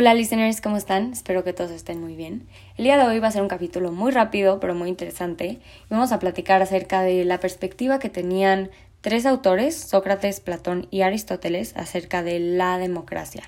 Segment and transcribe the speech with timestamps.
[0.00, 1.12] Hola listeners, ¿cómo están?
[1.12, 2.48] Espero que todos estén muy bien.
[2.78, 5.58] El día de hoy va a ser un capítulo muy rápido, pero muy interesante.
[5.90, 8.70] Vamos a platicar acerca de la perspectiva que tenían
[9.02, 13.42] tres autores, Sócrates, Platón y Aristóteles, acerca de la democracia.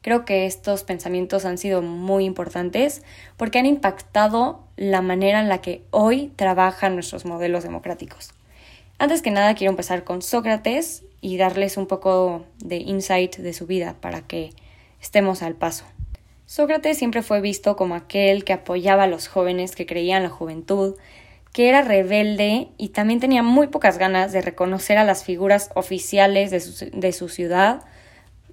[0.00, 3.02] Creo que estos pensamientos han sido muy importantes
[3.36, 8.30] porque han impactado la manera en la que hoy trabajan nuestros modelos democráticos.
[8.98, 13.66] Antes que nada, quiero empezar con Sócrates y darles un poco de insight de su
[13.66, 14.52] vida para que
[15.00, 15.84] Estemos al paso.
[16.46, 20.96] Sócrates siempre fue visto como aquel que apoyaba a los jóvenes que creían la juventud,
[21.52, 26.50] que era rebelde y también tenía muy pocas ganas de reconocer a las figuras oficiales
[26.50, 27.82] de su, ciudad,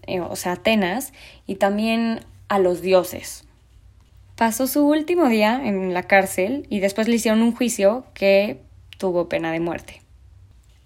[0.08, 1.13] eh, o sea, Atenas,
[1.48, 3.45] y también a los dioses.
[4.36, 8.59] Pasó su último día en la cárcel y después le hicieron un juicio que
[8.98, 10.05] tuvo pena de muerte.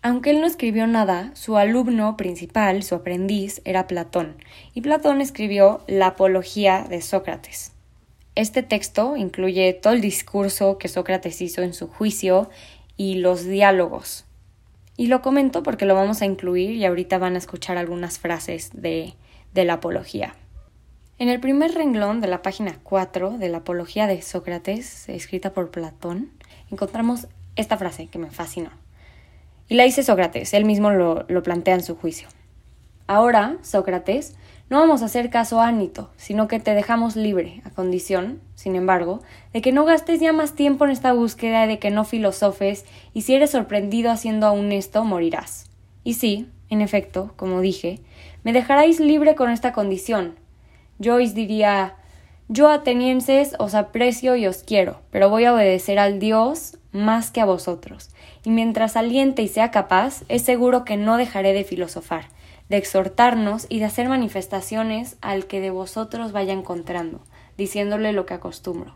[0.02, 4.38] Aunque él no escribió nada, su alumno principal, su aprendiz, era Platón,
[4.74, 7.74] y Platón escribió la Apología de Sócrates.
[8.36, 12.50] Este texto incluye todo el discurso que Sócrates hizo en su juicio
[12.96, 14.24] y los diálogos.
[14.96, 18.70] Y lo comento porque lo vamos a incluir y ahorita van a escuchar algunas frases
[18.74, 19.16] de,
[19.54, 20.36] la Apología.
[21.18, 25.72] En el primer renglón de la página 4 de la Apología de Sócrates, escrita por
[25.72, 26.32] Platón,
[26.72, 28.70] encontramos esta frase que me fascinó.
[29.70, 32.28] Y la dice Sócrates, él mismo lo, plantea en su juicio.
[33.06, 34.36] Ahora, Sócrates,
[34.68, 38.76] no vamos a hacer caso a Nito, sino que te dejamos libre, a condición, sin
[38.76, 39.22] embargo,
[39.54, 43.22] de que no gastes ya más tiempo en esta búsqueda de que no filosofes, y
[43.22, 45.70] si eres sorprendido haciendo aún esto, morirás.
[46.04, 48.00] Y sí, en efecto, como dije,
[48.44, 50.36] me dejaráis libre con esta condición.
[51.00, 51.96] Joyce diría
[52.52, 57.42] Yo, atenienses, os aprecio y os quiero, pero voy a obedecer al Dios más que
[57.42, 58.10] a vosotros,
[58.44, 62.26] y mientras aliente y sea capaz, es seguro que no dejaré de filosofar,
[62.68, 67.20] de exhortarnos y de hacer manifestaciones al que de vosotros vaya encontrando,
[67.56, 68.96] diciéndole lo que acostumbro.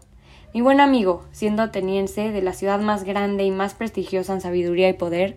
[0.55, 4.89] Mi buen amigo, siendo ateniense de la ciudad más grande y más prestigiosa en sabiduría
[4.89, 5.35] y poder,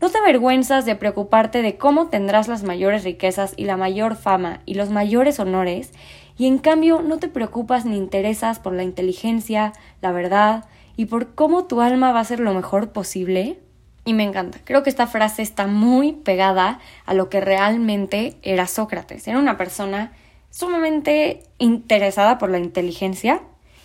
[0.00, 4.62] ¿no te avergüenzas de preocuparte de cómo tendrás las mayores riquezas y la mayor fama
[4.64, 5.92] y los mayores honores,
[6.38, 10.64] y en cambio no te preocupas ni interesas por la inteligencia, la verdad,
[10.96, 13.58] y por cómo tu alma va a ser lo mejor posible.
[14.04, 14.58] Y me encanta.
[14.64, 19.26] Creo que esta frase está muy pegada a lo que realmente era Sócrates.
[19.28, 20.12] Era una persona
[20.50, 23.42] sumamente interesada por la inteligencia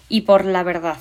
[0.07, 0.97] y por la verdad.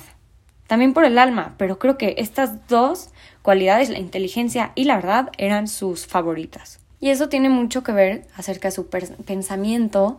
[0.67, 3.09] También por el alma, pero creo que estas dos
[3.43, 6.79] cualidades, la inteligencia y la verdad, eran sus favoritas.
[6.99, 10.17] Y eso tiene mucho que ver acerca de su pensamiento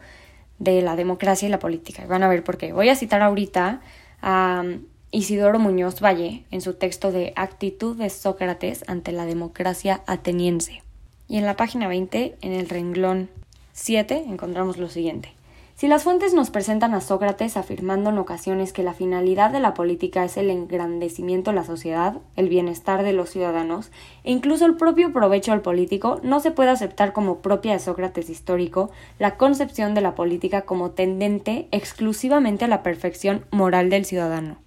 [0.59, 2.07] de la democracia y la política.
[2.07, 2.73] Van a ver por qué.
[2.73, 3.81] Voy a citar ahorita
[4.23, 4.65] a
[5.11, 10.83] Isidoro Muñoz Valle en su texto de Actitud de Sócrates ante la democracia ateniense.
[11.29, 13.31] Y en la página 20, en el renglón
[13.73, 15.33] 7, encontramos lo siguiente.
[15.77, 19.75] Si las fuentes nos presentan a Sócrates afirmando en ocasiones que la finalidad de la
[19.75, 23.91] política es el engrandecimiento de la sociedad, el bienestar de los ciudadanos
[24.23, 28.31] e incluso el propio provecho al político, no se puede aceptar como propia de Sócrates
[28.31, 34.59] histórico la concepción de la política como tendente exclusivamente a la perfección moral del ciudadano.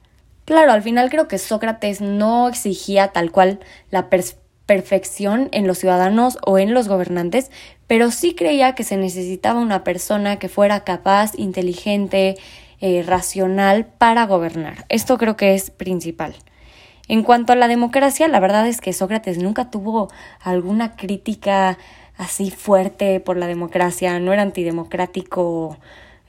[0.43, 6.37] Claro, al final creo que Sócrates no exigía tal cual la perfección en los ciudadanos
[6.45, 7.49] o en los gobernantes,
[7.87, 12.35] pero sí creía que se necesitaba una persona que fuera capaz, inteligente,
[12.79, 14.85] eh, racional para gobernar.
[14.89, 16.35] Esto creo que es principal.
[17.07, 20.09] En cuanto a la democracia, la verdad es que Sócrates nunca tuvo
[20.41, 21.77] alguna crítica
[22.17, 25.77] así fuerte por la democracia, no era antidemocrático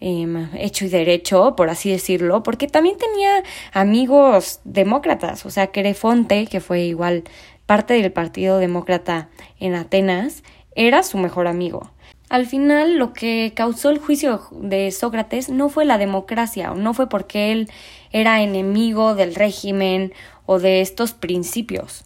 [0.00, 3.42] Em, hecho y derecho, por así decirlo, porque también tenía
[3.72, 7.24] amigos demócratas, o sea, Querefonte, que fue igual
[7.66, 10.44] parte del Partido Demócrata en Atenas,
[10.78, 11.90] era su mejor amigo.
[12.28, 16.94] Al final, lo que causó el juicio de Sócrates no fue la democracia, o no
[16.94, 17.70] fue porque él
[18.12, 20.12] era enemigo del régimen
[20.46, 22.04] o de estos principios.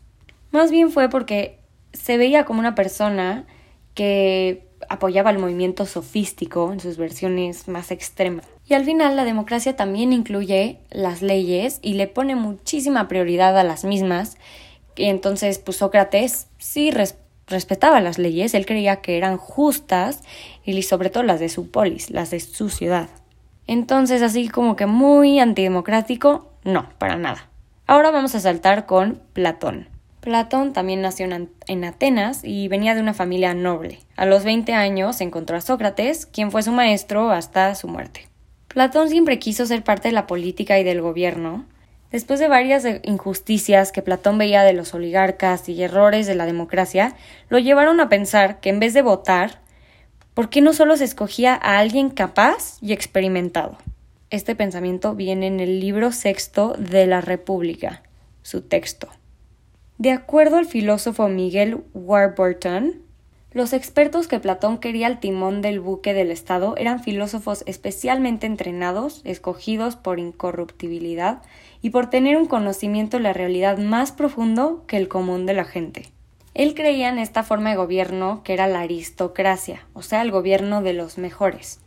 [0.53, 1.59] Más bien fue porque
[1.93, 3.47] se veía como una persona
[3.95, 8.47] que apoyaba el movimiento sofístico en sus versiones más extremas.
[8.67, 13.65] Y al final la democracia también incluye las leyes y le pone muchísima prioridad a
[13.65, 14.39] las mismas.
[14.97, 16.91] Y entonces, pues Sócrates sí
[17.53, 20.23] respetaba las leyes, él creía que eran justas
[20.65, 23.09] y sobre todo las de su polis, las de su ciudad.
[23.69, 27.49] Entonces, así como que muy antidemocrático, no, para nada.
[27.87, 29.89] Ahora vamos a saltar con Platón.
[30.21, 31.27] Platón también nació
[31.67, 33.99] en Atenas y venía de una familia noble.
[34.17, 38.29] A los 20 años encontró a Sócrates, quien fue su maestro hasta su muerte.
[38.69, 41.67] Platón siempre quiso ser parte de la política y del gobierno.
[42.13, 47.17] Después de varias injusticias que Platón veía de los oligarcas y errores de la democracia,
[47.49, 49.63] lo llevaron a pensar que en vez de votar
[50.35, 53.77] ¿Por qué no solo se escogía a alguien capaz y experimentado?
[54.31, 58.03] Este pensamiento viene en el libro sexto de la República,
[58.41, 59.09] su texto.
[59.99, 63.02] De acuerdo al filósofo Miguel Warburton,
[63.53, 69.21] los expertos que Platón quería al timón del buque del Estado eran filósofos especialmente entrenados,
[69.25, 71.43] escogidos por incorruptibilidad
[71.83, 75.65] y por tener un conocimiento de la realidad más profundo que el común de la
[75.65, 76.11] gente.
[76.55, 80.83] Él creía en esta forma de gobierno que era la aristocracia, o sea, el gobierno
[80.83, 81.81] de los mejores.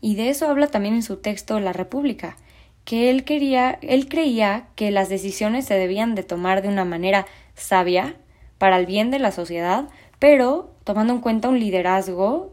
[0.00, 2.36] Y de eso habla también en su texto La República,
[2.84, 7.26] que él quería, él creía que las decisiones se debían de tomar de una manera
[7.54, 8.16] sabia
[8.58, 9.88] para el bien de la sociedad,
[10.24, 12.50] pero tomando en cuenta un liderazgo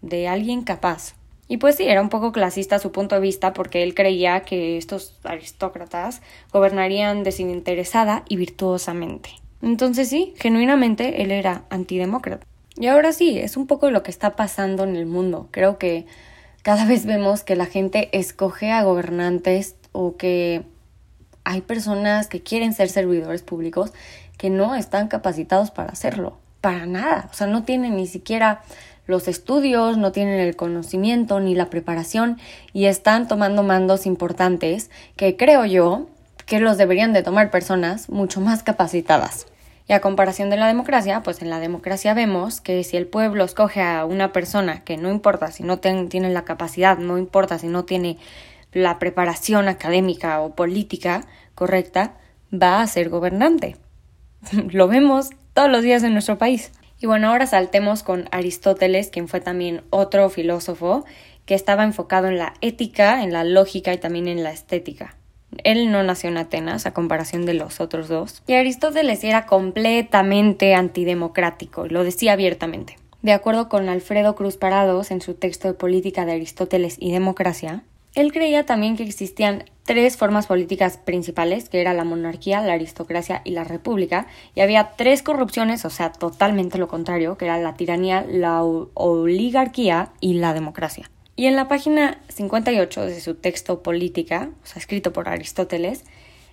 [0.00, 1.16] de alguien capaz.
[1.48, 4.78] Y pues sí, era un poco clasista su punto de vista porque él creía que
[4.78, 9.32] estos aristócratas gobernarían desinteresada y virtuosamente.
[9.60, 12.46] Entonces sí, genuinamente él era antidemócrata.
[12.76, 15.48] Y ahora sí, es un poco lo que está pasando en el mundo.
[15.50, 16.06] Creo que
[16.62, 20.62] cada vez vemos que la gente escoge a gobernantes o que
[21.44, 23.92] hay personas que quieren ser servidores públicos
[24.38, 26.38] que no están capacitados para hacerlo.
[26.60, 27.28] Para nada.
[27.30, 28.62] O sea, no tienen ni siquiera
[29.06, 32.38] los estudios, no tienen el conocimiento ni la preparación
[32.72, 36.08] y están tomando mandos importantes que creo yo
[36.46, 39.46] que los deberían de tomar personas mucho más capacitadas.
[39.88, 43.42] Y a comparación de la democracia, pues en la democracia vemos que si el pueblo
[43.44, 47.66] escoge a una persona que no importa si no tiene la capacidad, no importa si
[47.66, 48.16] no tiene
[48.72, 51.26] la preparación académica o política
[51.56, 52.14] correcta,
[52.52, 53.76] va a ser gobernante.
[54.70, 55.30] Lo vemos
[55.60, 56.72] todos los días en nuestro país.
[57.00, 61.04] Y bueno, ahora saltemos con Aristóteles, quien fue también otro filósofo
[61.44, 65.18] que estaba enfocado en la ética, en la lógica y también en la estética.
[65.62, 68.42] Él no nació en Atenas, a comparación de los otros dos.
[68.46, 72.96] Y Aristóteles era completamente antidemocrático, lo decía abiertamente.
[73.20, 77.82] De acuerdo con Alfredo Cruz Parados en su texto de Política de Aristóteles y Democracia,
[78.14, 83.42] él creía también que existían tres formas políticas principales, que era la monarquía, la aristocracia
[83.44, 87.74] y la república, y había tres corrupciones, o sea, totalmente lo contrario, que era la
[87.74, 91.10] tiranía, la oligarquía y la democracia.
[91.36, 96.04] Y en la página 58 de su texto Política, o sea, escrito por Aristóteles,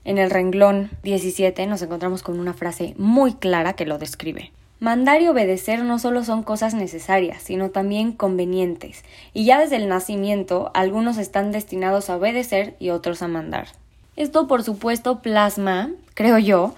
[0.05, 4.51] en el renglón 17 nos encontramos con una frase muy clara que lo describe.
[4.79, 9.03] Mandar y obedecer no solo son cosas necesarias, sino también convenientes,
[9.33, 13.69] y ya desde el nacimiento algunos están destinados a obedecer y otros a mandar.
[14.15, 16.75] Esto, por supuesto, plasma, creo yo,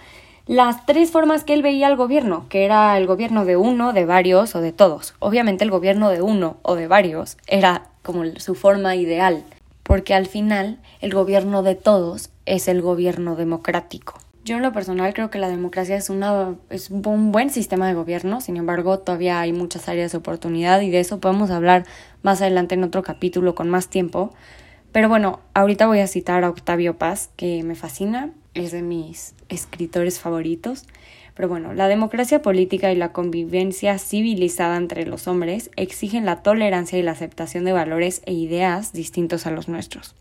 [0.48, 4.06] las tres formas que él veía al gobierno, que era el gobierno de uno, de
[4.06, 5.14] varios o de todos.
[5.20, 9.44] Obviamente el gobierno de uno o de varios era como su forma ideal,
[9.84, 14.16] porque al final el gobierno de todos es el gobierno democrático.
[14.50, 17.94] Yo en lo personal creo que la democracia es, una, es un buen sistema de
[17.94, 21.86] gobierno, sin embargo todavía hay muchas áreas de oportunidad y de eso podemos hablar
[22.24, 24.34] más adelante en otro capítulo con más tiempo.
[24.92, 29.36] Pero bueno, ahorita voy a citar a Octavio Paz, que me fascina, es de mis
[29.50, 30.88] escritores favoritos.
[31.36, 36.98] Pero bueno, la democracia política y la convivencia civilizada entre los hombres exigen la tolerancia
[36.98, 40.16] y la aceptación de valores e ideas distintos a los nuestros.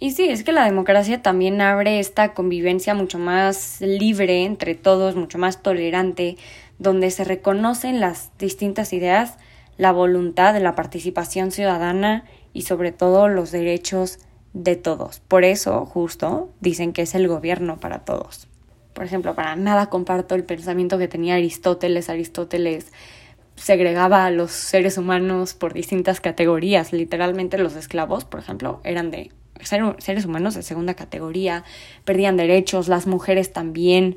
[0.00, 5.16] Y sí, es que la democracia también abre esta convivencia mucho más libre entre todos,
[5.16, 6.36] mucho más tolerante,
[6.78, 9.38] donde se reconocen las distintas ideas,
[9.76, 14.20] la voluntad la participación ciudadana y sobre todo los derechos
[14.52, 15.20] de todos.
[15.20, 18.46] Por eso, justo, dicen que es el gobierno para todos.
[18.94, 22.08] Por ejemplo, para nada comparto el pensamiento que tenía Aristóteles.
[22.08, 22.92] Aristóteles
[23.56, 26.92] segregaba a los seres humanos por distintas categorías.
[26.92, 29.30] Literalmente los esclavos, por ejemplo, eran de
[29.62, 31.64] seres humanos de segunda categoría,
[32.04, 34.16] perdían derechos, las mujeres también.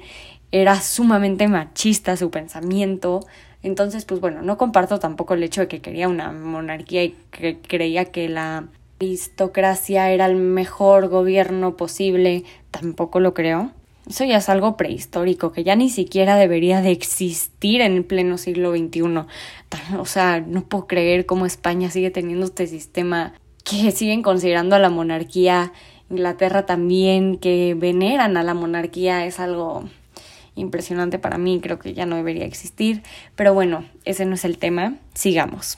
[0.52, 3.22] Era sumamente machista su pensamiento.
[3.64, 7.60] Entonces, pues bueno, no comparto tampoco el hecho de que quería una monarquía y que
[7.60, 8.68] creía que la
[9.00, 12.44] aristocracia era el mejor gobierno posible.
[12.72, 13.72] Tampoco lo creo.
[14.10, 18.38] Eso ya es algo prehistórico, que ya ni siquiera debería de existir en el pleno
[18.38, 19.02] siglo XXI.
[20.00, 23.34] O sea, no puedo creer cómo España sigue teniendo este sistema
[23.72, 25.72] que siguen considerando a la monarquía.
[26.10, 29.86] Inglaterra también, que veneran a la monarquía, es algo
[30.56, 33.02] impresionante para mí, creo que ya no debería existir.
[33.36, 35.78] Pero bueno, ese no es el tema, sigamos.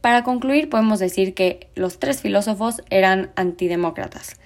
[0.00, 4.36] Para concluir, podemos decir que los tres filósofos eran antidemócratas.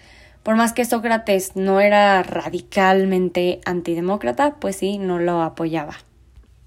[0.42, 5.96] Por más que Sócrates no era radicalmente antidemócrata, pues sí, no lo apoyaba.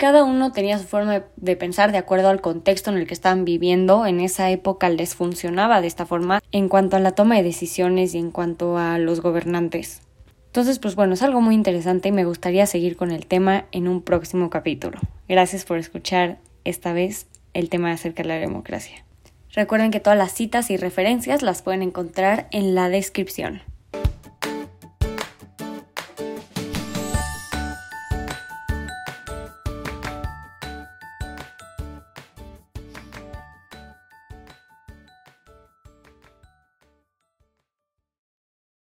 [0.01, 3.45] Cada uno tenía su forma de pensar de acuerdo al contexto en el que estaban
[3.45, 4.07] viviendo.
[4.07, 8.15] En esa época les funcionaba de esta forma en cuanto a la toma de decisiones
[8.15, 10.01] y en cuanto a los gobernantes.
[10.47, 13.87] Entonces, pues bueno, es algo muy interesante y me gustaría seguir con el tema en
[13.87, 14.99] un próximo capítulo.
[15.29, 19.05] Gracias por escuchar esta vez el tema acerca de la democracia.
[19.53, 23.61] Recuerden que todas las citas y referencias las pueden encontrar en la descripción.